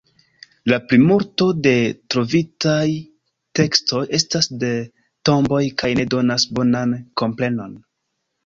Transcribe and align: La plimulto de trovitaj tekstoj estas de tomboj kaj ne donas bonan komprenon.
La 0.71 0.77
plimulto 0.91 1.45
de 1.67 1.73
trovitaj 2.13 2.81
tekstoj 3.59 4.01
estas 4.21 4.49
de 4.65 4.73
tomboj 5.31 5.63
kaj 5.83 5.93
ne 6.01 6.07
donas 6.17 6.47
bonan 6.61 6.97
komprenon. 7.23 7.79